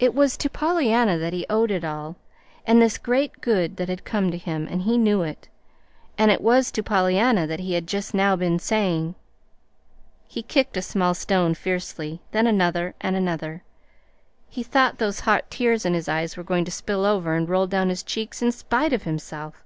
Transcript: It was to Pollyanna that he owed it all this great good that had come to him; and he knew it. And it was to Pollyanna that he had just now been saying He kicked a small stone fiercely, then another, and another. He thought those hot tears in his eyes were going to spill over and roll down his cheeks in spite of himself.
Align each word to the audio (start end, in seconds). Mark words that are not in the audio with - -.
It 0.00 0.16
was 0.16 0.36
to 0.38 0.50
Pollyanna 0.50 1.16
that 1.18 1.32
he 1.32 1.46
owed 1.48 1.70
it 1.70 1.84
all 1.84 2.16
this 2.66 2.98
great 2.98 3.40
good 3.40 3.76
that 3.76 3.88
had 3.88 4.02
come 4.04 4.32
to 4.32 4.36
him; 4.36 4.66
and 4.68 4.82
he 4.82 4.98
knew 4.98 5.22
it. 5.22 5.46
And 6.18 6.32
it 6.32 6.40
was 6.40 6.72
to 6.72 6.82
Pollyanna 6.82 7.46
that 7.46 7.60
he 7.60 7.74
had 7.74 7.86
just 7.86 8.14
now 8.14 8.34
been 8.34 8.58
saying 8.58 9.14
He 10.26 10.42
kicked 10.42 10.76
a 10.76 10.82
small 10.82 11.14
stone 11.14 11.54
fiercely, 11.54 12.20
then 12.32 12.48
another, 12.48 12.96
and 13.00 13.14
another. 13.14 13.62
He 14.48 14.64
thought 14.64 14.98
those 14.98 15.20
hot 15.20 15.52
tears 15.52 15.86
in 15.86 15.94
his 15.94 16.08
eyes 16.08 16.36
were 16.36 16.42
going 16.42 16.64
to 16.64 16.72
spill 16.72 17.04
over 17.04 17.36
and 17.36 17.48
roll 17.48 17.68
down 17.68 17.90
his 17.90 18.02
cheeks 18.02 18.42
in 18.42 18.50
spite 18.50 18.92
of 18.92 19.04
himself. 19.04 19.62